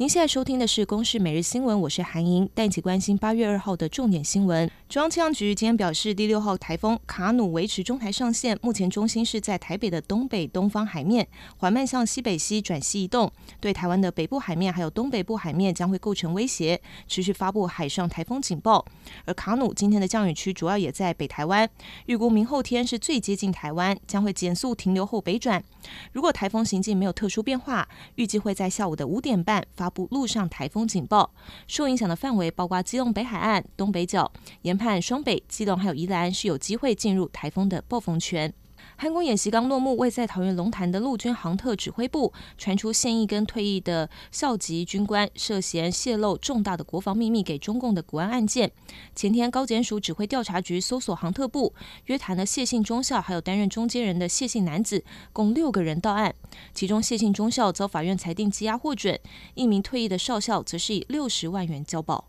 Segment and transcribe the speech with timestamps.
[0.00, 4.70] 您现在收听的是《公视每日新闻》，我是韩莹，带你一起关心八月二号的重点新闻。
[4.88, 11.28] 中央气象局今天表示，第六号台风卡努维持中台上线，目前中心是在台北的东北东方海面，
[11.58, 13.30] 缓慢向西北西转西移动，
[13.60, 18.82] 对台湾的北部海面还有东北部海面将会构成威胁，持续发布海上台风警报。
[19.26, 21.68] 而卡努今天的降雨区主要也在北台湾，
[22.06, 25.62] 预估明后天是最接近台湾，将会减速停留后北转。
[26.12, 29.90] 如果台风行径没有特殊变化，预计会在下午的五点半发。
[29.90, 31.30] 布陆上台风警报，
[31.66, 34.30] 受影响的范围包括基隆北海岸、东北角、
[34.62, 38.54] 沿判、双北、基隆还有宜兰，是有机会进入台风的暴风圈。
[38.96, 48.70] 汉光演习刚落幕，位在桃园龙潭的陆军航特指挥部传出现役跟退役的校级军官涉嫌泄露重大的国防秘密给中共的国安案件。
[49.14, 51.74] 前天高检署指挥调查局搜索航特部，
[52.06, 56.34] 约谈了谢姓中校还有担任中间人的谢姓男子，共六个人到案。
[56.72, 59.18] 其中谢姓中校遭法院裁定羁押获准，
[59.54, 62.28] 一名退役的少校则是以六十万元交保。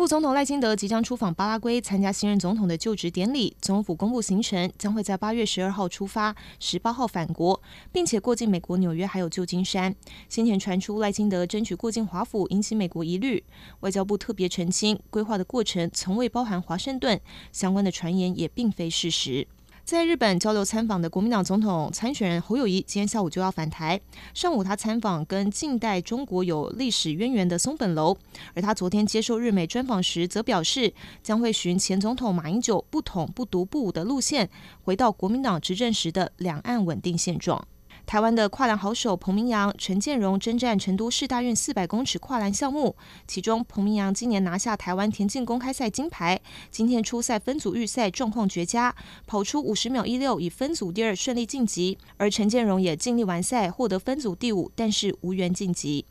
[0.00, 7.60] 副总统赖清德即将出访巴拉圭参加新任总统的就职典礼，总统府公布行程，将会在八月十二号出发，十八号返国，
[7.92, 9.94] 并且过境美国纽约还有旧金山。
[10.26, 13.44] 先前传出赖清德争取过境华府，引起美国疑虑，
[13.80, 17.20] 外交部特别澄清，规划的过程从未包含华盛顿，
[17.52, 19.46] 相关的传言也并非事实。
[19.90, 24.00] 在日本交流参访的国民党总统参选人侯友谊，今天下午就要返台。
[24.32, 28.16] 上午他参访跟近代中国有历史渊源的松本楼，
[28.54, 34.48] 而他昨天接受日媒专访时，则表示将会循前总统马英九不统不独不武的路线，
[34.84, 37.66] 回到国民党执政时的两岸稳定现状。
[38.06, 46.40] 台湾的跨栏好手彭明阳、陈建荣征战成都市大运四百公尺跨栏项目，其中彭明阳今年拿下台湾田径公开赛金牌，
[46.70, 48.94] 今天初赛分组预赛状况绝佳，
[49.26, 51.96] 跑出五十秒一六，以分组第二顺利晋级。
[52.16, 56.04] 而陈建荣也尽力完赛，获得分组第五，但是无缘晋级。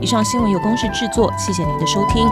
[0.00, 2.26] 以上新闻由公视制作，谢谢您的收听。